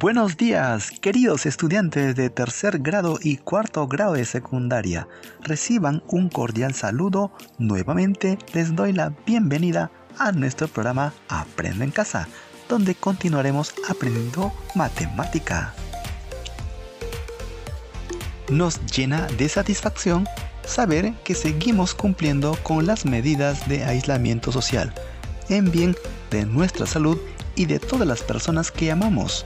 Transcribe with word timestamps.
Buenos 0.00 0.38
días, 0.38 0.92
queridos 0.92 1.44
estudiantes 1.44 2.16
de 2.16 2.30
tercer 2.30 2.78
grado 2.78 3.18
y 3.22 3.36
cuarto 3.36 3.86
grado 3.86 4.14
de 4.14 4.24
secundaria. 4.24 5.06
Reciban 5.42 6.02
un 6.06 6.30
cordial 6.30 6.72
saludo. 6.72 7.32
Nuevamente 7.58 8.38
les 8.54 8.74
doy 8.74 8.94
la 8.94 9.12
bienvenida 9.26 9.90
a 10.18 10.32
nuestro 10.32 10.68
programa 10.68 11.12
Aprende 11.28 11.84
en 11.84 11.90
casa, 11.90 12.28
donde 12.66 12.94
continuaremos 12.94 13.74
aprendiendo 13.90 14.54
matemática. 14.74 15.74
Nos 18.48 18.80
llena 18.86 19.26
de 19.36 19.50
satisfacción 19.50 20.26
saber 20.64 21.12
que 21.24 21.34
seguimos 21.34 21.94
cumpliendo 21.94 22.56
con 22.62 22.86
las 22.86 23.04
medidas 23.04 23.68
de 23.68 23.84
aislamiento 23.84 24.50
social, 24.50 24.94
en 25.50 25.70
bien 25.70 25.94
de 26.30 26.46
nuestra 26.46 26.86
salud 26.86 27.18
y 27.54 27.66
de 27.66 27.78
todas 27.78 28.08
las 28.08 28.22
personas 28.22 28.70
que 28.70 28.90
amamos. 28.90 29.44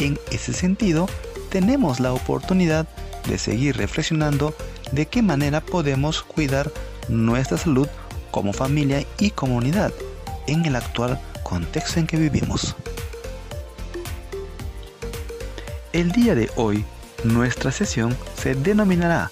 En 0.00 0.18
ese 0.30 0.54
sentido, 0.54 1.10
tenemos 1.50 2.00
la 2.00 2.14
oportunidad 2.14 2.88
de 3.28 3.36
seguir 3.36 3.76
reflexionando 3.76 4.54
de 4.92 5.04
qué 5.04 5.20
manera 5.20 5.60
podemos 5.60 6.22
cuidar 6.22 6.72
nuestra 7.10 7.58
salud 7.58 7.86
como 8.30 8.54
familia 8.54 9.04
y 9.18 9.30
comunidad 9.30 9.92
en 10.46 10.64
el 10.64 10.76
actual 10.76 11.20
contexto 11.42 12.00
en 12.00 12.06
que 12.06 12.16
vivimos. 12.16 12.74
El 15.92 16.12
día 16.12 16.34
de 16.34 16.50
hoy, 16.56 16.82
nuestra 17.24 17.70
sesión 17.70 18.16
se 18.36 18.54
denominará 18.54 19.30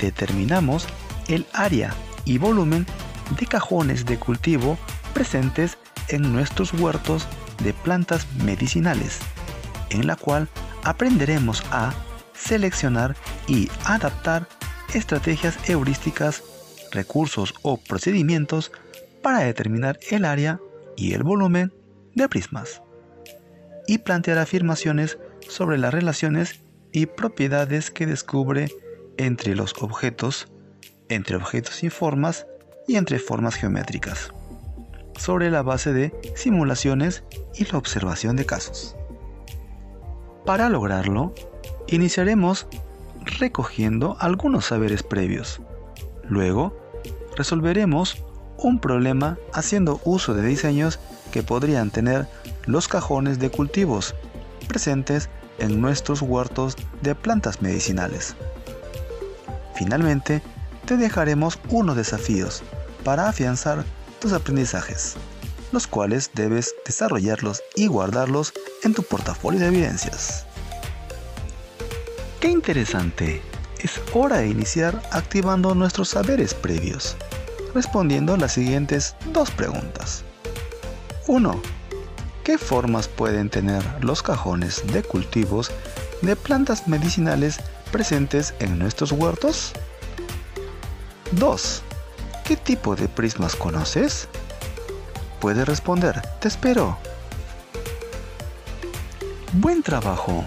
Determinamos 0.00 0.86
el 1.28 1.46
área 1.52 1.94
y 2.24 2.38
volumen 2.38 2.86
de 3.38 3.46
cajones 3.46 4.04
de 4.04 4.18
cultivo 4.18 4.76
presentes 5.14 5.78
en 6.08 6.32
nuestros 6.32 6.72
huertos 6.72 7.28
de 7.62 7.72
plantas 7.72 8.26
medicinales 8.42 9.20
en 9.92 10.06
la 10.06 10.16
cual 10.16 10.48
aprenderemos 10.82 11.62
a 11.70 11.94
seleccionar 12.34 13.14
y 13.46 13.68
adaptar 13.84 14.48
estrategias 14.94 15.56
heurísticas, 15.68 16.42
recursos 16.90 17.54
o 17.62 17.76
procedimientos 17.76 18.72
para 19.22 19.40
determinar 19.40 19.98
el 20.10 20.24
área 20.24 20.60
y 20.96 21.14
el 21.14 21.22
volumen 21.22 21.72
de 22.14 22.28
prismas 22.28 22.82
y 23.86 23.98
plantear 23.98 24.38
afirmaciones 24.38 25.18
sobre 25.48 25.78
las 25.78 25.92
relaciones 25.92 26.60
y 26.92 27.06
propiedades 27.06 27.90
que 27.90 28.06
descubre 28.06 28.70
entre 29.16 29.54
los 29.54 29.74
objetos, 29.80 30.48
entre 31.08 31.36
objetos 31.36 31.76
sin 31.76 31.90
formas 31.90 32.46
y 32.86 32.96
entre 32.96 33.18
formas 33.18 33.54
geométricas, 33.54 34.32
sobre 35.18 35.50
la 35.50 35.62
base 35.62 35.92
de 35.92 36.12
simulaciones 36.36 37.24
y 37.54 37.64
la 37.64 37.78
observación 37.78 38.36
de 38.36 38.46
casos. 38.46 38.96
Para 40.44 40.68
lograrlo, 40.68 41.34
iniciaremos 41.86 42.66
recogiendo 43.38 44.16
algunos 44.20 44.66
saberes 44.66 45.02
previos. 45.02 45.60
Luego, 46.28 46.76
resolveremos 47.36 48.24
un 48.58 48.80
problema 48.80 49.38
haciendo 49.52 50.00
uso 50.04 50.34
de 50.34 50.46
diseños 50.46 50.98
que 51.30 51.42
podrían 51.42 51.90
tener 51.90 52.26
los 52.66 52.88
cajones 52.88 53.38
de 53.38 53.50
cultivos 53.50 54.14
presentes 54.68 55.28
en 55.58 55.80
nuestros 55.80 56.22
huertos 56.22 56.76
de 57.02 57.14
plantas 57.14 57.62
medicinales. 57.62 58.34
Finalmente, 59.74 60.42
te 60.86 60.96
dejaremos 60.96 61.58
unos 61.68 61.96
desafíos 61.96 62.62
para 63.04 63.28
afianzar 63.28 63.84
tus 64.20 64.32
aprendizajes 64.32 65.16
los 65.72 65.86
cuales 65.86 66.30
debes 66.34 66.74
desarrollarlos 66.86 67.62
y 67.74 67.86
guardarlos 67.88 68.52
en 68.82 68.94
tu 68.94 69.02
portafolio 69.02 69.60
de 69.60 69.68
evidencias. 69.68 70.44
¡Qué 72.40 72.48
interesante! 72.48 73.42
Es 73.78 74.00
hora 74.12 74.38
de 74.38 74.48
iniciar 74.48 75.02
activando 75.10 75.74
nuestros 75.74 76.10
saberes 76.10 76.54
previos, 76.54 77.16
respondiendo 77.74 78.36
las 78.36 78.52
siguientes 78.52 79.16
dos 79.32 79.50
preguntas. 79.50 80.24
1. 81.26 81.60
¿Qué 82.44 82.58
formas 82.58 83.08
pueden 83.08 83.50
tener 83.50 83.82
los 84.00 84.22
cajones 84.22 84.82
de 84.92 85.02
cultivos 85.02 85.70
de 86.20 86.36
plantas 86.36 86.86
medicinales 86.88 87.58
presentes 87.90 88.54
en 88.60 88.78
nuestros 88.78 89.12
huertos? 89.12 89.72
2. 91.32 91.82
¿Qué 92.44 92.56
tipo 92.56 92.94
de 92.94 93.08
prismas 93.08 93.56
conoces? 93.56 94.28
puede 95.42 95.64
responder. 95.64 96.22
Te 96.38 96.46
espero. 96.46 96.96
Buen 99.54 99.82
trabajo. 99.82 100.46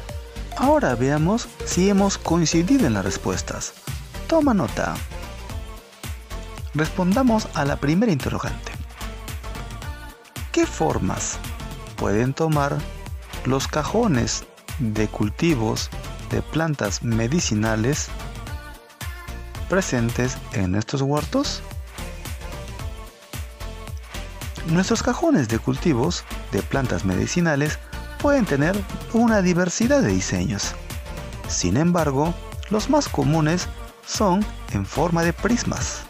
Ahora 0.57 0.95
veamos 0.95 1.47
si 1.63 1.91
hemos 1.91 2.17
coincidido 2.17 2.87
en 2.87 2.95
las 2.95 3.05
respuestas. 3.05 3.73
Toma 4.27 4.55
nota. 4.55 4.95
Respondamos 6.73 7.47
a 7.53 7.65
la 7.65 7.75
primera 7.75 8.11
interrogante. 8.11 8.71
¿Qué 10.51 10.65
formas 10.65 11.37
pueden 11.97 12.33
tomar 12.33 12.79
los 13.45 13.67
cajones 13.67 14.43
de 14.79 15.07
cultivos 15.07 15.91
de 16.31 16.41
plantas 16.41 17.03
medicinales 17.03 18.07
presentes 19.69 20.35
en 20.53 20.73
estos 20.73 21.03
huertos? 21.03 21.61
Nuestros 24.65 25.03
cajones 25.03 25.47
de 25.47 25.59
cultivos 25.59 26.23
de 26.51 26.63
plantas 26.63 27.05
medicinales 27.05 27.77
pueden 28.25 28.45
tener 28.45 28.75
una 29.13 29.43
diversidad 29.43 30.01
de 30.01 30.07
diseños. 30.07 30.73
Sin 31.47 31.77
embargo, 31.77 32.33
los 32.71 32.89
más 32.89 33.07
comunes 33.07 33.67
son 34.03 34.43
en 34.73 34.87
forma 34.87 35.21
de 35.21 35.31
prismas. 35.31 36.07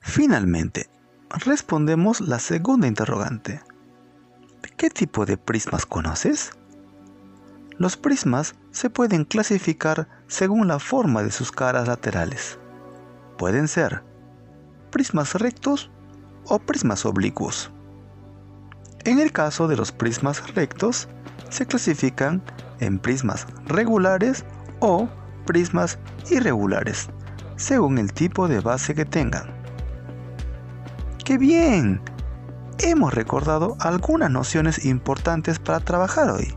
Finalmente, 0.00 0.90
respondemos 1.30 2.20
la 2.20 2.38
segunda 2.38 2.86
interrogante. 2.86 3.62
¿Qué 4.76 4.90
tipo 4.90 5.24
de 5.24 5.38
prismas 5.38 5.86
conoces? 5.86 6.50
Los 7.78 7.96
prismas 7.96 8.54
se 8.70 8.90
pueden 8.90 9.24
clasificar 9.24 10.08
según 10.26 10.68
la 10.68 10.78
forma 10.78 11.22
de 11.22 11.30
sus 11.30 11.52
caras 11.52 11.88
laterales. 11.88 12.58
Pueden 13.38 13.66
ser 13.66 14.02
prismas 14.90 15.36
rectos 15.36 15.90
o 16.44 16.58
prismas 16.58 17.06
oblicuos. 17.06 17.72
En 19.08 19.20
el 19.20 19.32
caso 19.32 19.68
de 19.68 19.74
los 19.74 19.90
prismas 19.90 20.54
rectos, 20.54 21.08
se 21.48 21.64
clasifican 21.64 22.42
en 22.78 22.98
prismas 22.98 23.46
regulares 23.64 24.44
o 24.80 25.08
prismas 25.46 25.98
irregulares, 26.30 27.08
según 27.56 27.96
el 27.96 28.12
tipo 28.12 28.48
de 28.48 28.60
base 28.60 28.94
que 28.94 29.06
tengan. 29.06 29.46
¡Qué 31.24 31.38
bien! 31.38 32.02
Hemos 32.80 33.14
recordado 33.14 33.78
algunas 33.80 34.30
nociones 34.30 34.84
importantes 34.84 35.58
para 35.58 35.80
trabajar 35.80 36.28
hoy. 36.28 36.54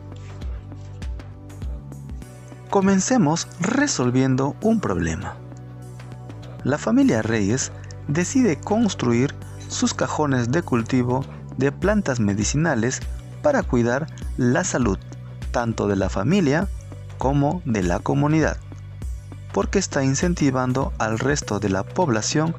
Comencemos 2.70 3.48
resolviendo 3.62 4.58
un 4.62 4.81
problema. 4.81 5.38
La 6.66 6.78
familia 6.78 7.22
Reyes 7.22 7.72
decide 8.10 8.58
construir 8.60 9.34
sus 9.70 9.94
cajones 9.94 10.52
de 10.52 10.62
cultivo 10.62 11.24
de 11.57 11.71
plantas 11.71 12.19
medicinales 12.19 13.01
para 13.42 13.63
cuidar 13.63 14.07
la 14.38 14.63
salud 14.63 14.98
tanto 15.51 15.88
de 15.88 15.95
la 15.95 16.09
familia 16.09 16.68
como 17.18 17.62
de 17.65 17.83
la 17.83 18.00
comunidad, 18.00 18.57
porque 19.53 19.80
está 19.80 20.03
incentivando 20.03 20.94
al 20.98 21.19
resto 21.19 21.59
de 21.59 21.69
la 21.69 21.83
población 21.83 22.56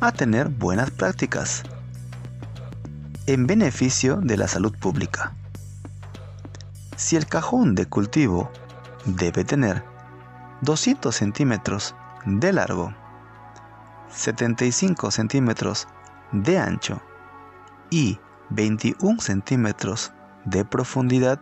a 0.00 0.12
tener 0.12 0.48
buenas 0.48 0.90
prácticas 0.90 1.62
en 3.26 3.46
beneficio 3.46 4.16
de 4.16 4.36
la 4.36 4.48
salud 4.48 4.76
pública. 4.78 5.32
Si 6.96 7.16
el 7.16 7.26
cajón 7.26 7.74
de 7.74 7.86
cultivo 7.86 8.50
debe 9.06 9.44
tener 9.44 9.82
200 10.60 11.14
centímetros 11.14 11.94
de 12.26 12.52
largo 12.52 12.94
75 14.10 15.10
centímetros 15.10 15.88
de 16.32 16.58
ancho 16.58 17.02
y 17.90 18.18
21 18.50 19.20
centímetros 19.20 20.12
de 20.44 20.64
profundidad, 20.64 21.40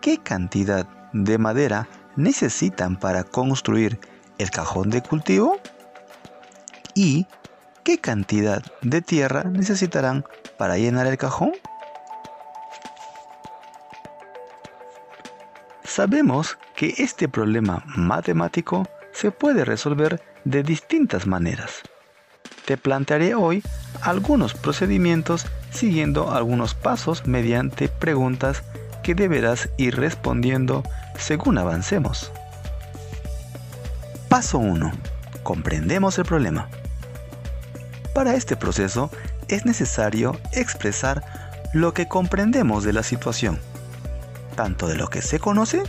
qué 0.00 0.18
cantidad 0.18 0.86
de 1.12 1.38
madera 1.38 1.88
necesitan 2.16 2.96
para 2.96 3.24
construir 3.24 3.98
el 4.38 4.50
cajón 4.50 4.90
de 4.90 5.02
cultivo 5.02 5.58
y 6.94 7.26
qué 7.82 7.98
cantidad 7.98 8.62
de 8.82 9.02
tierra 9.02 9.44
necesitarán 9.44 10.24
para 10.56 10.76
llenar 10.76 11.06
el 11.06 11.18
cajón. 11.18 11.52
Sabemos 15.84 16.58
que 16.74 16.94
este 16.98 17.28
problema 17.28 17.84
matemático 17.86 18.86
se 19.12 19.30
puede 19.30 19.64
resolver 19.64 20.20
de 20.44 20.62
distintas 20.62 21.26
maneras. 21.26 21.82
Te 22.64 22.78
plantearé 22.78 23.34
hoy 23.34 23.62
algunos 24.00 24.54
procedimientos 24.54 25.46
siguiendo 25.70 26.32
algunos 26.32 26.74
pasos 26.74 27.26
mediante 27.26 27.88
preguntas 27.88 28.62
que 29.02 29.14
deberás 29.14 29.68
ir 29.76 29.96
respondiendo 29.96 30.82
según 31.18 31.58
avancemos. 31.58 32.32
Paso 34.30 34.58
1. 34.58 34.92
Comprendemos 35.42 36.18
el 36.18 36.24
problema. 36.24 36.68
Para 38.14 38.34
este 38.34 38.56
proceso 38.56 39.10
es 39.48 39.66
necesario 39.66 40.40
expresar 40.52 41.22
lo 41.74 41.92
que 41.92 42.08
comprendemos 42.08 42.82
de 42.82 42.94
la 42.94 43.02
situación, 43.02 43.58
tanto 44.56 44.88
de 44.88 44.96
lo 44.96 45.08
que 45.08 45.20
se 45.20 45.38
conoce 45.38 45.82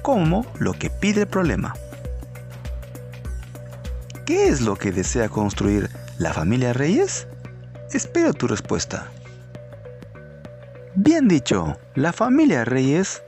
como 0.00 0.46
lo 0.58 0.72
que 0.72 0.88
pide 0.88 1.22
el 1.22 1.26
problema. 1.26 1.74
¿Qué 4.26 4.48
es 4.48 4.62
lo 4.62 4.76
que 4.76 4.90
desea 4.90 5.28
construir 5.28 5.90
la 6.16 6.32
familia 6.32 6.72
Reyes? 6.72 7.28
Espero 7.92 8.32
tu 8.32 8.46
respuesta. 8.46 9.12
Bien 10.94 11.28
dicho, 11.28 11.76
la 11.94 12.14
familia 12.14 12.64
Reyes 12.64 13.22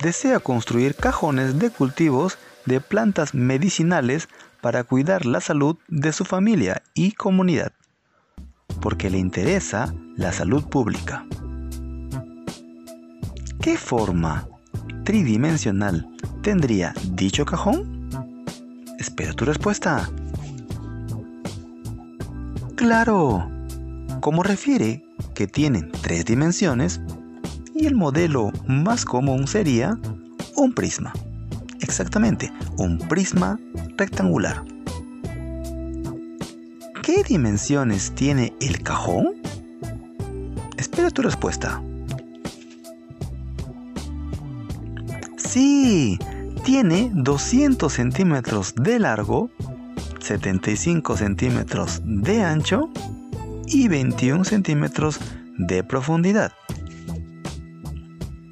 desea 0.00 0.38
construir 0.38 0.94
cajones 0.94 1.58
de 1.58 1.70
cultivos 1.70 2.38
de 2.64 2.80
plantas 2.80 3.34
medicinales 3.34 4.28
para 4.60 4.84
cuidar 4.84 5.26
la 5.26 5.40
salud 5.40 5.76
de 5.88 6.12
su 6.12 6.24
familia 6.24 6.82
y 6.94 7.12
comunidad, 7.12 7.72
porque 8.80 9.10
le 9.10 9.18
interesa 9.18 9.92
la 10.16 10.32
salud 10.32 10.62
pública. 10.68 11.26
¿Qué 13.60 13.76
forma 13.76 14.46
tridimensional 15.04 16.08
tendría 16.42 16.94
dicho 17.14 17.44
cajón? 17.44 17.97
Espero 19.08 19.32
tu 19.34 19.46
respuesta. 19.46 20.10
Claro, 22.76 23.50
como 24.20 24.42
refiere 24.42 25.02
que 25.34 25.46
tienen 25.46 25.90
tres 26.02 26.26
dimensiones 26.26 27.00
y 27.74 27.86
el 27.86 27.94
modelo 27.94 28.52
más 28.66 29.06
común 29.06 29.48
sería 29.48 29.98
un 30.56 30.74
prisma. 30.74 31.14
Exactamente, 31.80 32.52
un 32.76 32.98
prisma 32.98 33.58
rectangular. 33.96 34.62
¿Qué 37.02 37.24
dimensiones 37.26 38.14
tiene 38.14 38.52
el 38.60 38.82
cajón? 38.82 39.36
Espero 40.76 41.10
tu 41.10 41.22
respuesta. 41.22 41.82
Sí, 45.38 46.18
tiene 46.68 47.10
200 47.14 47.90
centímetros 47.90 48.74
de 48.74 48.98
largo, 48.98 49.48
75 50.20 51.16
centímetros 51.16 52.02
de 52.04 52.44
ancho 52.44 52.90
y 53.66 53.88
21 53.88 54.44
centímetros 54.44 55.18
de 55.56 55.82
profundidad. 55.82 56.52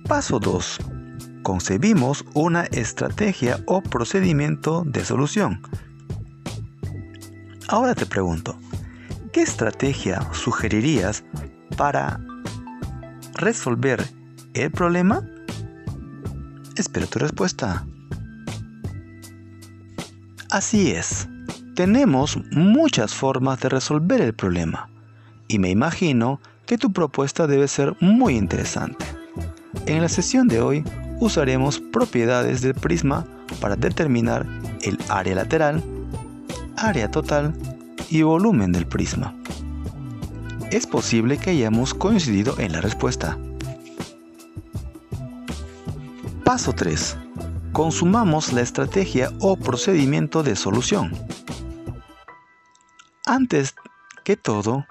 Paso 0.09 0.39
2. 0.39 0.79
Concebimos 1.43 2.25
una 2.33 2.65
estrategia 2.65 3.63
o 3.67 3.83
procedimiento 3.83 4.83
de 4.87 5.05
solución. 5.05 5.61
Ahora 7.69 7.95
te 7.95 8.07
pregunto, 8.07 8.59
¿qué 9.31 9.43
estrategia 9.43 10.27
sugerirías 10.33 11.23
para 11.77 12.19
resolver 13.35 14.03
el 14.55 14.71
problema? 14.71 15.21
Espero 16.77 17.07
tu 17.09 17.19
respuesta. 17.19 17.85
Así 20.57 20.93
es, 20.93 21.29
tenemos 21.75 22.39
muchas 22.51 23.13
formas 23.13 23.61
de 23.61 23.69
resolver 23.69 24.23
el 24.23 24.33
problema 24.33 24.89
y 25.49 25.59
me 25.59 25.69
imagino 25.69 26.41
que 26.65 26.79
tu 26.79 26.95
propuesta 26.95 27.47
debe 27.47 27.69
ser 27.69 27.95
muy 28.01 28.39
interesante. 28.39 29.05
En 29.85 30.01
la 30.01 30.09
sesión 30.09 30.49
de 30.49 30.63
hoy 30.63 30.83
usaremos 31.21 31.79
propiedades 31.79 32.63
del 32.63 32.73
prisma 32.73 33.27
para 33.61 33.77
determinar 33.77 34.47
el 34.81 34.99
área 35.11 35.35
lateral, 35.35 35.85
área 36.79 37.11
total 37.11 37.53
y 38.09 38.23
volumen 38.23 38.73
del 38.73 38.87
prisma. 38.87 39.35
Es 40.71 40.87
posible 40.87 41.37
que 41.37 41.51
hayamos 41.51 41.93
coincidido 41.93 42.59
en 42.59 42.73
la 42.73 42.81
respuesta. 42.81 43.37
Paso 46.45 46.73
3 46.73 47.19
consumamos 47.77 48.55
la 48.55 48.63
estrategia 48.63 49.31
o 49.39 49.55
procedimiento 49.55 50.43
de 50.43 50.57
solución. 50.57 51.13
Antes 53.27 53.75
que 54.25 54.35
todo, 54.39 54.87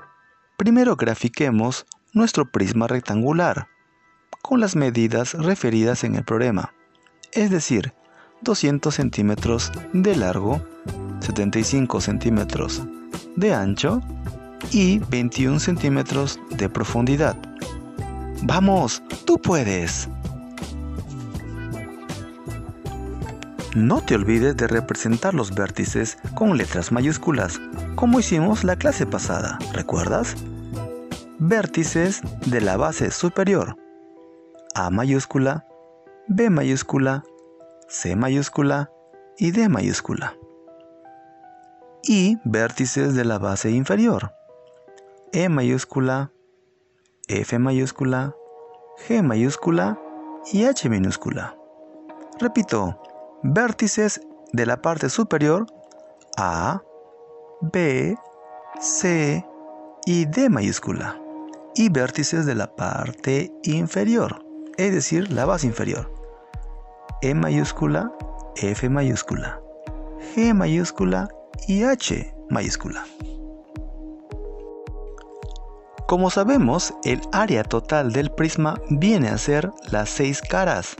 primero 0.56 0.96
grafiquemos 0.96 1.88
nuestro 2.14 2.46
prisma 2.46 2.86
rectangular 2.86 3.70
con 4.44 4.60
las 4.60 4.76
medidas 4.76 5.34
referidas 5.34 6.04
en 6.04 6.14
el 6.14 6.24
problema, 6.24 6.76
es 7.32 7.50
decir, 7.50 7.96
200 8.42 8.94
centímetros 8.94 9.72
de 9.94 10.16
largo, 10.16 10.62
75 11.22 12.00
centímetros 12.02 12.84
de 13.36 13.52
ancho 13.52 14.00
y 14.70 15.00
21 15.00 15.60
centímetros 15.60 16.40
de 16.52 16.70
profundidad. 16.70 17.36
¡Vamos! 18.44 19.02
¡Tú 19.26 19.40
puedes! 19.40 20.08
No 23.76 24.02
te 24.02 24.16
olvides 24.16 24.56
de 24.56 24.68
representar 24.68 25.34
los 25.34 25.54
vértices 25.54 26.18
con 26.34 26.58
letras 26.58 26.94
mayúsculas, 26.94 27.60
como 27.96 28.22
hicimos 28.22 28.64
la 28.64 28.78
clase 28.78 29.06
pasada, 29.06 29.60
¿recuerdas? 29.74 30.38
Vértices 31.40 32.22
de 32.46 32.62
la 32.62 32.78
base 32.78 33.12
superior. 33.12 33.76
A 34.76 34.90
mayúscula, 34.90 35.68
B 36.30 36.50
mayúscula, 36.50 37.26
C 37.90 38.16
mayúscula 38.16 38.92
y 39.38 39.52
D 39.52 39.68
mayúscula. 39.68 40.38
Y 42.02 42.38
vértices 42.46 43.14
de 43.14 43.26
la 43.26 43.40
base 43.40 43.72
inferior. 43.72 44.32
E 45.34 45.50
mayúscula, 45.50 46.32
F 47.28 47.60
mayúscula, 47.60 48.34
G 49.06 49.22
mayúscula 49.22 50.00
y 50.54 50.64
H 50.64 50.88
minúscula. 50.88 51.58
Repito, 52.40 53.02
vértices 53.54 54.22
de 54.54 54.66
la 54.66 54.82
parte 54.82 55.10
superior 55.10 55.68
A, 56.38 56.82
B, 57.62 58.18
C 58.80 59.46
y 60.06 60.26
D 60.26 60.50
mayúscula 60.50 61.20
y 61.76 61.90
vértices 61.90 62.46
de 62.46 62.56
la 62.56 62.76
parte 62.76 63.52
inferior, 63.64 64.44
es 64.78 64.94
decir, 64.94 65.32
la 65.32 65.46
base 65.46 65.68
inferior. 65.68 66.12
E 67.22 67.34
mayúscula, 67.34 68.12
F 68.56 68.90
mayúscula, 68.90 69.62
G 70.34 70.54
mayúscula 70.54 71.30
y 71.68 71.84
H 71.84 72.34
mayúscula. 72.50 73.06
Como 76.08 76.30
sabemos, 76.30 76.94
el 77.04 77.22
área 77.32 77.64
total 77.64 78.12
del 78.12 78.32
prisma 78.32 78.80
viene 78.90 79.30
a 79.30 79.38
ser 79.38 79.72
las 79.92 80.10
seis 80.10 80.42
caras 80.42 80.96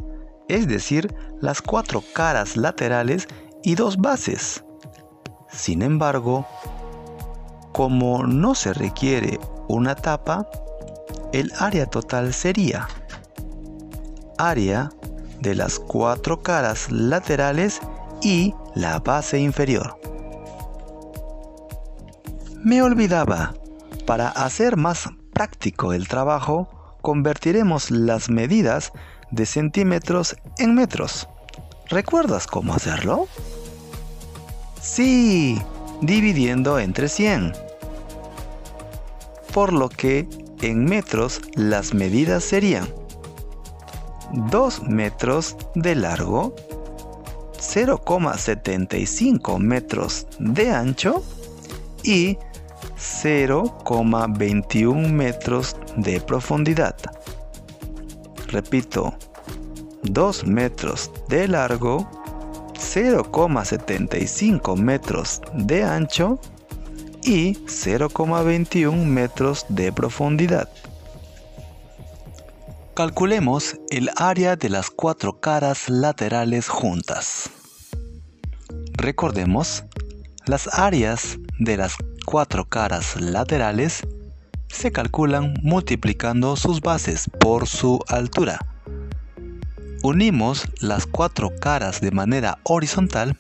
es 0.48 0.68
decir, 0.68 1.14
las 1.42 1.62
cuatro 1.62 2.04
caras 2.14 2.58
laterales 2.58 3.28
y 3.64 3.76
dos 3.76 3.98
bases. 3.98 4.64
Sin 5.50 5.82
embargo, 5.82 6.46
como 7.72 8.24
no 8.24 8.56
se 8.56 8.74
requiere 8.74 9.40
una 9.68 9.96
tapa, 9.96 10.48
el 11.34 11.52
área 11.60 11.86
total 11.86 12.34
sería 12.34 12.88
área 14.38 14.90
de 15.42 15.56
las 15.56 15.80
cuatro 15.80 16.42
caras 16.42 16.92
laterales 16.92 17.82
y 18.22 18.54
la 18.74 19.00
base 19.00 19.40
inferior. 19.40 20.00
Me 22.64 22.82
olvidaba, 22.82 23.54
para 24.06 24.30
hacer 24.30 24.78
más 24.78 25.10
práctico 25.34 25.94
el 25.94 26.08
trabajo, 26.08 26.98
convertiremos 27.02 27.92
las 27.92 28.30
medidas 28.30 28.92
de 29.36 29.46
centímetros 29.46 30.36
en 30.58 30.74
metros. 30.74 31.30
¿Recuerdas 31.90 32.48
cómo 32.48 32.74
hacerlo? 32.74 33.28
Sí, 34.82 35.62
dividiendo 36.02 36.80
entre 36.80 37.10
100. 37.10 37.54
Por 39.54 39.74
lo 39.74 39.90
que 39.90 40.28
en 40.62 40.86
metros, 40.86 41.42
las 41.54 41.94
medidas 41.94 42.44
serían 42.44 42.88
2 44.34 44.84
metros 44.84 45.56
de 45.76 45.94
largo, 45.96 46.56
0,75 47.58 49.60
metros 49.60 50.28
de 50.40 50.72
ancho 50.72 51.22
y 52.04 52.38
0,21 52.98 55.12
metros 55.12 55.76
de 55.98 56.22
profundidad. 56.22 56.96
Repito, 58.48 59.18
2 60.04 60.46
metros 60.46 61.10
de 61.30 61.48
largo, 61.48 62.08
0,75 62.74 64.78
metros 64.78 65.42
de 65.54 65.84
ancho 65.84 66.40
y 67.24 67.56
0,21 67.66 69.06
metros 69.06 69.66
de 69.70 69.92
profundidad. 69.92 70.70
Calculemos 72.96 73.76
el 73.90 74.10
área 74.16 74.56
de 74.56 74.70
las 74.70 74.90
cuatro 74.90 75.42
caras 75.42 75.90
laterales 75.90 76.70
juntas. 76.70 77.50
Recordemos, 78.94 79.84
las 80.46 80.68
áreas 80.80 81.38
de 81.60 81.78
las 81.78 81.96
cuatro 82.26 82.66
caras 82.66 83.20
laterales 83.20 84.02
se 84.76 84.92
calculan 84.92 85.54
multiplicando 85.64 86.56
sus 86.58 86.82
bases 86.82 87.30
por 87.40 87.68
su 87.68 88.00
altura. 88.08 88.60
Unimos 90.04 90.68
las 90.82 91.08
cuatro 91.08 91.52
caras 91.60 92.02
de 92.02 92.12
manera 92.12 92.60
horizontal, 92.64 93.38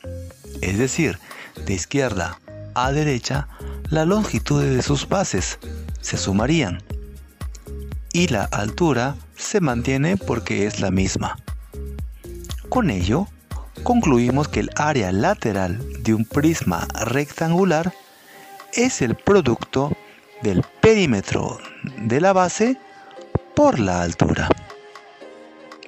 es 0.62 0.78
decir, 0.78 1.20
de 1.66 1.74
izquierda 1.74 2.40
a 2.74 2.92
derecha, 2.92 3.48
la 3.90 4.06
longitud 4.06 4.64
de 4.64 4.82
sus 4.82 5.08
bases 5.08 5.60
se 6.02 6.18
sumarían 6.18 6.82
y 8.14 8.28
la 8.30 8.46
altura 8.46 9.16
se 9.36 9.60
mantiene 9.60 10.18
porque 10.18 10.66
es 10.66 10.80
la 10.80 10.90
misma. 10.90 11.38
Con 12.70 12.90
ello, 12.90 13.28
concluimos 13.84 14.48
que 14.48 14.62
el 14.62 14.70
área 14.76 15.12
lateral 15.12 15.80
de 16.02 16.14
un 16.14 16.24
prisma 16.24 16.88
rectangular 17.06 17.94
es 18.74 19.02
el 19.02 19.16
producto 19.16 19.96
del 20.42 20.64
perímetro 20.82 21.58
de 21.98 22.22
la 22.22 22.34
base 22.34 22.78
por 23.56 23.80
la 23.80 24.02
altura. 24.02 24.50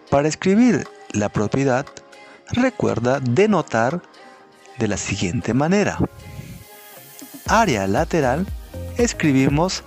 Para 0.10 0.28
escribir 0.28 0.88
la 1.12 1.30
propiedad, 1.30 1.86
recuerda 2.52 3.20
denotar 3.20 4.02
de 4.78 4.88
la 4.88 4.98
siguiente 4.98 5.54
manera. 5.54 5.98
Área 7.48 7.88
lateral 7.88 8.48
escribimos 8.98 9.84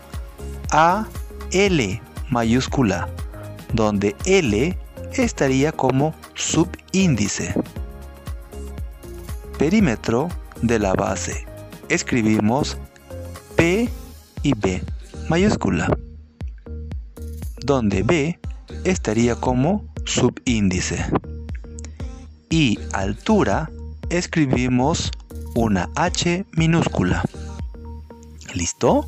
AL 0.71 2.01
mayúscula, 2.29 3.09
donde 3.73 4.17
L 4.25 4.79
estaría 5.13 5.73
como 5.73 6.15
subíndice. 6.35 7.55
Perímetro 9.59 10.29
de 10.63 10.79
la 10.79 10.93
base. 10.95 11.47
Escribimos 11.89 12.79
P 13.57 13.89
y 14.43 14.55
B 14.55 14.83
mayúscula, 15.29 15.89
donde 17.63 18.03
B 18.03 18.41
estaría 18.85 19.37
como 19.37 19.85
subíndice. 20.05 21.05
Y 22.49 22.79
altura 22.93 23.71
escribimos 24.09 25.11
una 25.55 25.89
H 25.95 26.45
minúscula. 26.53 27.23
¿Listo? 28.55 29.07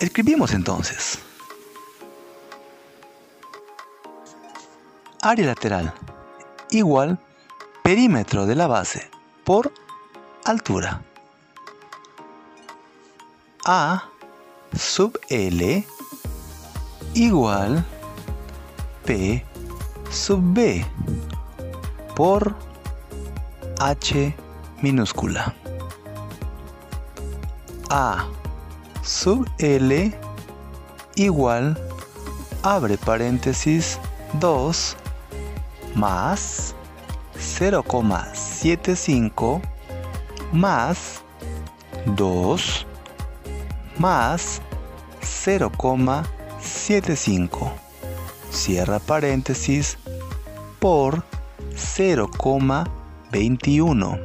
Escribimos 0.00 0.52
entonces. 0.52 1.20
área 5.24 5.46
lateral 5.46 5.94
igual 6.70 7.18
perímetro 7.82 8.44
de 8.44 8.54
la 8.54 8.66
base 8.66 9.10
por 9.42 9.72
altura. 10.44 11.02
A 13.64 14.10
sub 14.76 15.16
L 15.28 15.86
igual 17.14 17.84
P 19.04 19.44
sub 20.10 20.40
B 20.54 20.84
por 22.16 22.54
H 23.78 24.34
minúscula. 24.82 25.54
A 27.90 28.26
sub 29.02 29.46
L 29.58 30.12
igual 31.16 31.76
abre 32.62 32.96
paréntesis 32.98 33.98
2 34.40 34.96
más 35.94 36.74
0,75 37.36 39.60
más 40.52 41.22
2 42.16 42.86
más 43.98 44.62
0,75 45.20 47.72
cierra 48.50 48.98
paréntesis 48.98 49.96
por 50.78 51.22
0,21 51.74 54.20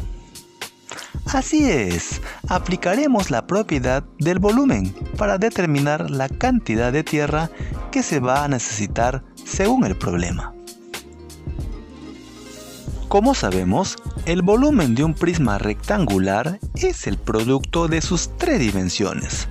Así 1.31 1.69
es, 1.69 2.21
aplicaremos 2.47 3.29
la 3.29 3.45
propiedad 3.45 4.03
del 4.17 4.39
volumen 4.39 4.95
para 5.15 5.37
determinar 5.37 6.09
la 6.09 6.27
cantidad 6.27 6.91
de 6.91 7.03
tierra 7.03 7.51
que 7.91 8.01
se 8.01 8.19
va 8.19 8.43
a 8.43 8.47
necesitar 8.47 9.23
según 9.45 9.85
el 9.85 9.95
problema. 9.95 10.55
Como 13.09 13.35
sabemos, 13.35 13.97
el 14.25 14.41
volumen 14.41 14.95
de 14.95 15.03
un 15.03 15.13
prisma 15.13 15.59
rectangular 15.59 16.59
es 16.73 17.05
el 17.05 17.17
producto 17.17 17.87
de 17.87 18.01
sus 18.01 18.35
tres 18.37 18.59
dimensiones. 18.59 19.47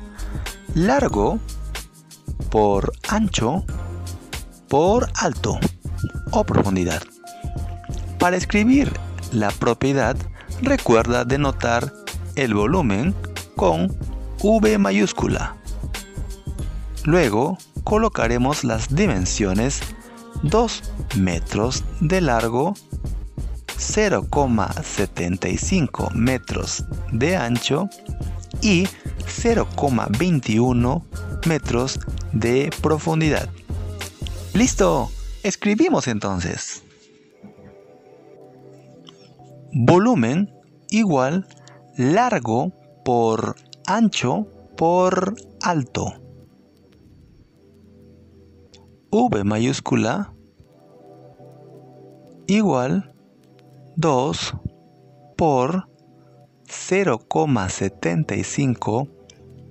Largo 0.75 1.38
por 2.51 2.93
ancho 3.09 3.64
por 4.69 5.09
alto 5.14 5.61
o 6.33 6.43
profundidad. 6.45 7.03
Para 8.19 8.37
escribir 8.37 8.93
la 9.33 9.51
propiedad 9.51 10.17
recuerda 10.63 11.25
denotar 11.25 11.93
el 12.37 12.55
volumen 12.55 13.13
con 13.57 13.97
V 14.41 14.79
mayúscula. 14.79 15.57
Luego 17.05 17.59
colocaremos 17.85 18.65
las 18.65 18.95
dimensiones 18.95 19.81
2 20.43 20.83
metros 21.17 21.85
de 22.01 22.21
largo, 22.21 22.75
0,75 23.77 26.13
metros 26.13 26.85
de 27.13 27.37
ancho 27.37 27.89
y 28.61 28.85
0,21 28.85 31.03
metros 31.47 32.01
de 32.33 32.71
profundidad. 32.83 33.49
¡Listo! 34.55 35.11
Escribimos 35.43 36.09
entonces 36.09 36.83
volumen 39.81 40.53
igual 40.91 41.47
largo 41.97 42.73
por 43.05 43.55
ancho 43.87 44.49
por 44.77 45.37
alto. 45.62 46.14
V 49.11 49.45
mayúscula 49.45 50.35
igual 52.49 53.14
2 53.95 54.57
por 55.37 55.88
0,75 56.67 59.09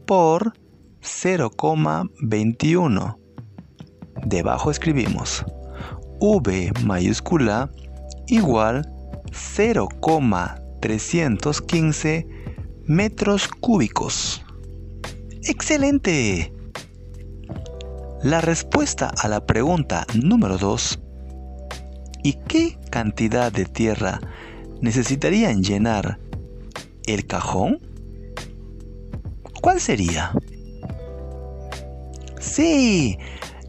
por 0.06 0.54
0,21. 1.02 3.18
Debajo 4.26 4.72
escribimos 4.72 5.44
V 6.22 6.72
mayúscula 6.86 7.70
igual 8.28 8.90
0,315 9.38 12.28
metros 12.86 13.48
cúbicos. 13.48 14.44
¡Excelente! 15.44 16.52
La 18.24 18.42
respuesta 18.42 19.12
a 19.16 19.28
la 19.28 19.46
pregunta 19.46 20.08
número 20.16 20.58
2, 20.58 21.00
¿y 22.24 22.34
qué 22.48 22.80
cantidad 22.90 23.52
de 23.52 23.66
tierra 23.66 24.20
necesitarían 24.82 25.62
llenar 25.62 26.18
el 27.06 27.28
cajón? 27.28 27.78
¿Cuál 29.62 29.80
sería? 29.80 30.32
Sí, 32.40 33.20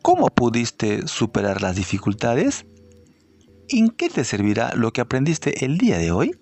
¿Cómo 0.00 0.28
pudiste 0.28 1.08
superar 1.08 1.60
las 1.60 1.74
dificultades? 1.74 2.66
¿En 3.72 3.90
qué 3.90 4.10
te 4.10 4.24
servirá 4.24 4.72
lo 4.74 4.92
que 4.92 5.00
aprendiste 5.00 5.64
el 5.64 5.78
día 5.78 5.96
de 5.96 6.10
hoy? 6.10 6.34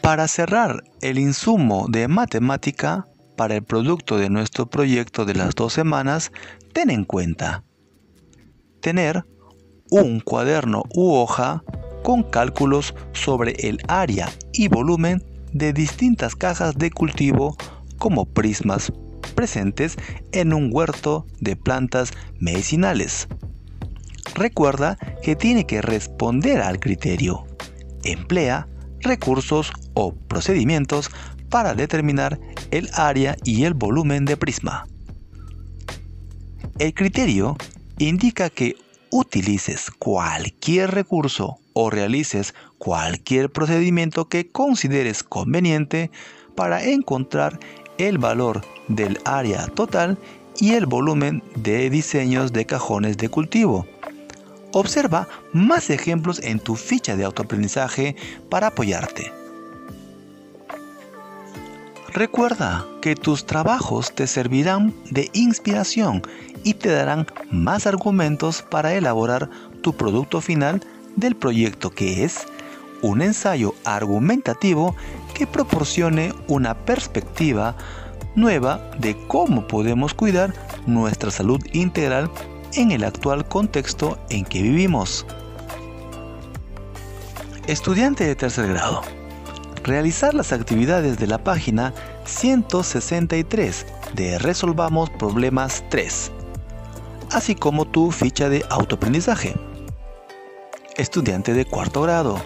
Para 0.00 0.26
cerrar 0.28 0.82
el 1.02 1.18
insumo 1.18 1.88
de 1.90 2.08
matemática 2.08 3.06
para 3.36 3.56
el 3.56 3.64
producto 3.64 4.16
de 4.16 4.30
nuestro 4.30 4.64
proyecto 4.64 5.26
de 5.26 5.34
las 5.34 5.54
dos 5.54 5.74
semanas, 5.74 6.32
ten 6.72 6.88
en 6.88 7.04
cuenta 7.04 7.64
tener 8.80 9.26
un 9.90 10.20
cuaderno 10.20 10.84
u 10.94 11.12
hoja 11.12 11.62
con 12.02 12.22
cálculos 12.22 12.94
sobre 13.12 13.52
el 13.68 13.78
área 13.88 14.32
y 14.54 14.68
volumen 14.68 15.22
de 15.52 15.74
distintas 15.74 16.34
cajas 16.34 16.78
de 16.78 16.90
cultivo 16.90 17.58
como 17.98 18.24
prismas 18.24 18.90
presentes 19.34 19.98
en 20.32 20.54
un 20.54 20.70
huerto 20.72 21.26
de 21.40 21.56
plantas 21.56 22.12
medicinales. 22.40 23.28
Recuerda 24.34 24.98
que 25.22 25.36
tiene 25.36 25.66
que 25.66 25.82
responder 25.82 26.60
al 26.60 26.78
criterio. 26.78 27.46
Emplea 28.04 28.68
recursos 29.00 29.72
o 29.94 30.14
procedimientos 30.14 31.10
para 31.50 31.74
determinar 31.74 32.38
el 32.70 32.88
área 32.94 33.36
y 33.44 33.64
el 33.64 33.74
volumen 33.74 34.24
de 34.24 34.36
prisma. 34.36 34.86
El 36.78 36.94
criterio 36.94 37.56
indica 37.98 38.50
que 38.50 38.76
utilices 39.10 39.90
cualquier 39.90 40.90
recurso 40.92 41.58
o 41.72 41.90
realices 41.90 42.54
cualquier 42.78 43.50
procedimiento 43.50 44.28
que 44.28 44.50
consideres 44.50 45.22
conveniente 45.22 46.10
para 46.54 46.84
encontrar 46.84 47.58
el 47.98 48.18
valor 48.18 48.64
del 48.88 49.18
área 49.24 49.66
total 49.66 50.18
y 50.60 50.72
el 50.72 50.86
volumen 50.86 51.42
de 51.56 51.88
diseños 51.90 52.52
de 52.52 52.66
cajones 52.66 53.16
de 53.16 53.28
cultivo. 53.28 53.86
Observa 54.78 55.26
más 55.52 55.90
ejemplos 55.90 56.40
en 56.40 56.60
tu 56.60 56.76
ficha 56.76 57.16
de 57.16 57.24
autoaprendizaje 57.24 58.14
para 58.48 58.68
apoyarte. 58.68 59.32
Recuerda 62.14 62.86
que 63.02 63.16
tus 63.16 63.44
trabajos 63.44 64.14
te 64.14 64.28
servirán 64.28 64.94
de 65.10 65.30
inspiración 65.32 66.22
y 66.62 66.74
te 66.74 66.90
darán 66.90 67.26
más 67.50 67.88
argumentos 67.88 68.62
para 68.62 68.94
elaborar 68.94 69.50
tu 69.82 69.96
producto 69.96 70.40
final 70.40 70.80
del 71.16 71.34
proyecto 71.34 71.90
que 71.90 72.22
es 72.22 72.46
un 73.02 73.20
ensayo 73.20 73.74
argumentativo 73.84 74.94
que 75.34 75.48
proporcione 75.48 76.32
una 76.46 76.74
perspectiva 76.84 77.74
nueva 78.36 78.92
de 79.00 79.16
cómo 79.26 79.66
podemos 79.66 80.14
cuidar 80.14 80.54
nuestra 80.86 81.32
salud 81.32 81.60
integral 81.72 82.30
en 82.78 82.92
el 82.92 83.02
actual 83.02 83.44
contexto 83.44 84.18
en 84.30 84.44
que 84.44 84.62
vivimos. 84.62 85.26
Estudiante 87.66 88.24
de 88.24 88.36
tercer 88.36 88.68
grado. 88.68 89.02
Realizar 89.82 90.32
las 90.32 90.52
actividades 90.52 91.18
de 91.18 91.26
la 91.26 91.38
página 91.38 91.92
163 92.24 93.84
de 94.14 94.38
Resolvamos 94.38 95.10
Problemas 95.10 95.82
3, 95.90 96.30
así 97.32 97.56
como 97.56 97.84
tu 97.84 98.12
ficha 98.12 98.48
de 98.48 98.64
autoaprendizaje. 98.70 99.56
Estudiante 100.96 101.54
de 101.54 101.64
cuarto 101.64 102.02
grado. 102.02 102.40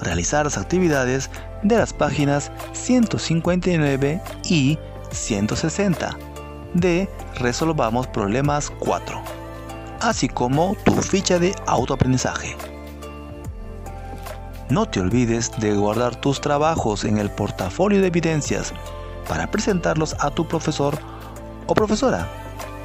Realizar 0.00 0.46
las 0.46 0.56
actividades 0.56 1.30
de 1.62 1.76
las 1.76 1.92
páginas 1.92 2.50
159 2.72 4.22
y 4.44 4.78
160 5.10 6.16
de 6.72 7.08
Resolvamos 7.38 8.06
Problemas 8.06 8.70
4, 8.78 9.37
así 10.00 10.28
como 10.28 10.76
tu 10.84 10.92
ficha 11.02 11.38
de 11.38 11.54
autoaprendizaje. 11.66 12.56
No 14.70 14.86
te 14.86 15.00
olvides 15.00 15.50
de 15.58 15.74
guardar 15.74 16.16
tus 16.16 16.40
trabajos 16.40 17.04
en 17.04 17.18
el 17.18 17.30
portafolio 17.30 18.00
de 18.00 18.08
evidencias 18.08 18.74
para 19.26 19.50
presentarlos 19.50 20.14
a 20.20 20.30
tu 20.30 20.46
profesor 20.46 20.98
o 21.66 21.74
profesora 21.74 22.28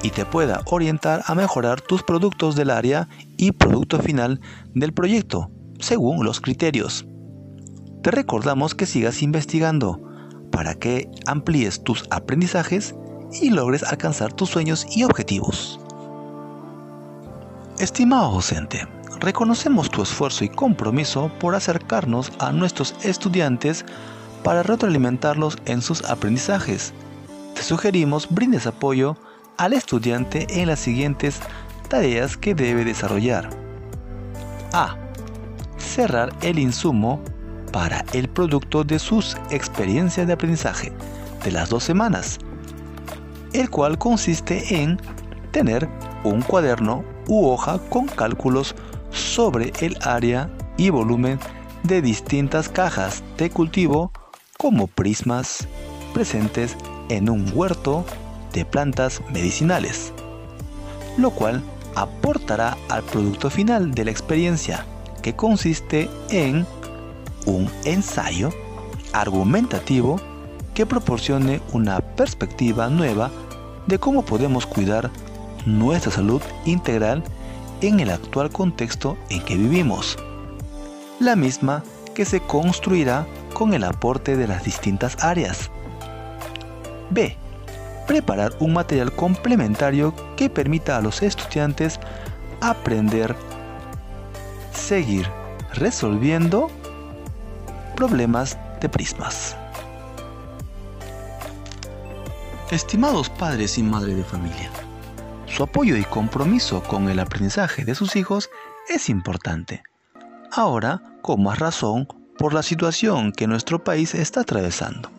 y 0.02 0.10
te 0.10 0.26
pueda 0.26 0.62
orientar 0.66 1.24
a 1.26 1.36
mejorar 1.36 1.82
tus 1.82 2.04
productos 2.04 2.56
del 2.56 2.70
área 2.70 3.08
y 3.38 3.52
producto 3.52 4.00
final 4.00 4.40
del 4.74 4.94
proyecto, 4.94 5.50
según 5.80 6.26
los 6.26 6.42
criterios. 6.42 7.06
Te 8.02 8.12
recordamos 8.12 8.76
que 8.76 8.86
sigas 8.86 9.22
investigando 9.22 10.02
para 10.52 10.76
que 10.76 11.10
amplíes 11.26 11.84
tus 11.84 12.06
aprendizajes 12.12 12.96
y 13.42 13.50
logres 13.50 13.84
alcanzar 13.84 14.34
tus 14.34 14.50
sueños 14.50 14.86
y 14.96 15.04
objetivos. 15.04 15.80
Estimado 17.80 18.32
docente, 18.32 18.88
reconocemos 19.20 19.90
tu 19.90 20.04
esfuerzo 20.04 20.44
y 20.44 20.50
compromiso 20.50 21.32
por 21.40 21.56
acercarnos 21.56 22.32
a 22.38 22.52
nuestros 22.52 22.94
estudiantes 23.04 23.84
para 24.44 24.62
retroalimentarlos 24.62 25.58
en 25.66 25.82
sus 25.82 26.04
aprendizajes. 26.04 26.94
Te 27.56 27.64
sugerimos 27.64 28.28
brindes 28.30 28.68
apoyo 28.68 29.18
al 29.58 29.74
estudiante 29.74 30.46
en 30.62 30.68
las 30.68 30.82
siguientes 30.82 31.40
tareas 31.90 32.38
que 32.38 32.54
debe 32.54 32.86
desarrollar. 32.86 33.50
A. 34.72 34.96
Cerrar 35.78 36.32
el 36.42 36.60
insumo 36.60 37.22
para 37.72 38.06
el 38.14 38.30
producto 38.30 38.84
de 38.84 39.00
sus 39.00 39.36
experiencias 39.50 40.28
de 40.28 40.34
aprendizaje 40.34 40.94
de 41.44 41.52
las 41.52 41.70
dos 41.70 41.84
semanas, 41.84 42.38
el 43.52 43.72
cual 43.72 43.98
consiste 43.98 44.80
en 44.80 45.00
tener 45.52 45.90
un 46.24 46.42
cuaderno 46.42 47.04
u 47.28 47.48
hoja 47.48 47.80
con 47.90 48.08
cálculos 48.08 48.76
sobre 49.12 49.72
el 49.80 49.98
área 50.02 50.50
y 50.78 50.90
volumen 50.90 51.40
de 51.84 52.02
distintas 52.02 52.70
cajas 52.70 53.24
de 53.38 53.50
cultivo 53.50 54.12
como 54.58 54.88
prismas 54.88 55.68
presentes 56.14 56.78
en 57.10 57.30
un 57.30 57.52
huerto 57.54 58.06
de 58.54 58.66
plantas 58.66 59.22
medicinales, 59.32 60.14
lo 61.18 61.32
cual 61.32 61.62
aportará 61.96 62.78
al 62.90 63.04
producto 63.04 63.50
final 63.50 63.92
de 63.92 64.06
la 64.06 64.12
experiencia 64.12 64.86
que 65.22 65.36
consiste 65.36 66.10
en 66.30 66.66
un 67.46 67.70
ensayo 67.86 68.50
argumentativo 69.12 70.20
que 70.74 70.86
proporcione 70.86 71.62
una 71.72 72.00
perspectiva 72.00 72.90
nueva 72.90 73.32
de 73.88 74.00
cómo 74.00 74.24
podemos 74.24 74.66
cuidar 74.66 75.12
nuestra 75.66 76.12
salud 76.12 76.42
integral 76.66 77.24
en 77.82 78.00
el 78.00 78.10
actual 78.10 78.50
contexto 78.50 79.18
en 79.30 79.44
que 79.44 79.58
vivimos. 79.58 80.18
La 81.20 81.36
misma 81.36 81.84
que 82.14 82.26
se 82.26 82.40
construirá 82.42 83.26
con 83.54 83.74
el 83.74 83.84
aporte 83.84 84.36
de 84.36 84.48
las 84.48 84.64
distintas 84.64 85.24
áreas. 85.24 85.70
B. 87.10 87.38
Preparar 88.08 88.54
un 88.60 88.74
material 88.74 89.14
complementario 89.16 90.14
que 90.36 90.50
permita 90.50 90.98
a 90.98 91.02
los 91.02 91.22
estudiantes 91.22 92.00
aprender, 92.62 93.36
seguir 94.74 95.28
resolviendo 95.74 96.70
problemas 97.96 98.58
de 98.82 98.90
prismas. 98.90 99.56
Estimados 102.72 103.30
padres 103.30 103.78
y 103.78 103.84
madres 103.84 104.18
de 104.18 104.24
familia, 104.24 104.70
su 105.54 105.62
apoyo 105.62 105.96
y 105.98 106.04
compromiso 106.04 106.82
con 106.82 107.10
el 107.10 107.20
aprendizaje 107.20 107.86
de 107.86 107.94
sus 107.94 108.16
hijos 108.16 108.50
es 108.90 109.08
importante. 109.08 109.84
Ahora, 110.52 111.04
con 111.22 111.44
más 111.44 111.60
razón, 111.60 112.08
por 112.40 112.56
la 112.56 112.64
situación 112.64 113.32
que 113.32 113.46
nuestro 113.46 113.84
país 113.84 114.16
está 114.16 114.42
atravesando. 114.42 115.12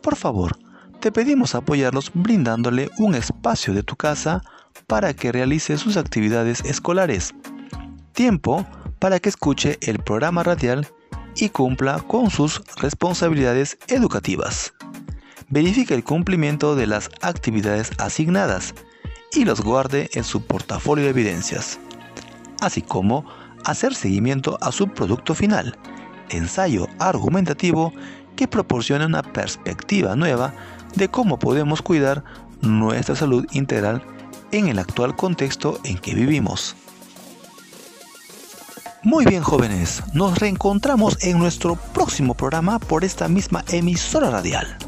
Por 0.00 0.14
favor, 0.14 0.56
te 1.00 1.10
pedimos 1.10 1.56
apoyarlos 1.56 2.12
brindándole 2.14 2.90
un 2.98 3.16
espacio 3.16 3.74
de 3.74 3.82
tu 3.82 3.96
casa 3.96 4.42
para 4.86 5.12
que 5.12 5.32
realice 5.32 5.76
sus 5.76 5.96
actividades 5.96 6.64
escolares. 6.64 7.34
Tiempo 8.12 8.64
para 9.00 9.18
que 9.18 9.28
escuche 9.28 9.78
el 9.82 9.98
programa 9.98 10.44
radial 10.44 10.86
y 11.34 11.48
cumpla 11.48 11.98
con 12.00 12.30
sus 12.30 12.62
responsabilidades 12.76 13.76
educativas. 13.88 14.72
Verifique 15.48 15.94
el 15.94 16.04
cumplimiento 16.04 16.76
de 16.76 16.86
las 16.86 17.10
actividades 17.22 17.90
asignadas 17.98 18.74
y 19.32 19.44
los 19.44 19.60
guarde 19.60 20.10
en 20.14 20.24
su 20.24 20.42
portafolio 20.42 21.04
de 21.04 21.10
evidencias, 21.10 21.78
así 22.60 22.82
como 22.82 23.24
hacer 23.64 23.94
seguimiento 23.94 24.58
a 24.60 24.72
su 24.72 24.88
producto 24.88 25.34
final, 25.34 25.76
ensayo 26.30 26.88
argumentativo 26.98 27.92
que 28.36 28.48
proporciona 28.48 29.06
una 29.06 29.22
perspectiva 29.22 30.16
nueva 30.16 30.54
de 30.94 31.08
cómo 31.08 31.38
podemos 31.38 31.82
cuidar 31.82 32.24
nuestra 32.60 33.16
salud 33.16 33.46
integral 33.52 34.02
en 34.52 34.68
el 34.68 34.78
actual 34.78 35.16
contexto 35.16 35.80
en 35.84 35.98
que 35.98 36.14
vivimos. 36.14 36.76
Muy 39.02 39.24
bien 39.24 39.42
jóvenes, 39.42 40.02
nos 40.12 40.38
reencontramos 40.38 41.18
en 41.22 41.38
nuestro 41.38 41.76
próximo 41.76 42.34
programa 42.34 42.78
por 42.78 43.04
esta 43.04 43.28
misma 43.28 43.64
emisora 43.68 44.30
radial. 44.30 44.87